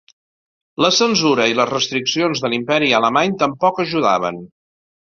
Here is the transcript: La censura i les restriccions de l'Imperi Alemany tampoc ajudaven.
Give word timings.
La 0.85 0.89
censura 0.99 1.45
i 1.51 1.59
les 1.59 1.69
restriccions 1.73 2.43
de 2.47 2.51
l'Imperi 2.55 2.93
Alemany 3.03 3.39
tampoc 3.47 3.87
ajudaven. 3.89 4.45